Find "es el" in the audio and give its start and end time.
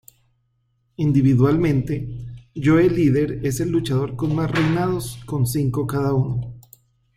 3.45-3.69